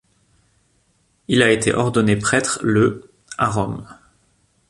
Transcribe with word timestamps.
Il 1.27 1.43
a 1.43 1.51
été 1.51 1.71
ordonné 1.75 2.15
prêtre 2.15 2.57
le 2.63 3.11
à 3.37 3.49
Rome. 3.51 3.85